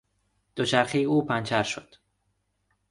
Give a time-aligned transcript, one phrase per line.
[0.55, 1.95] دوچرخهٔ او پنچر شد.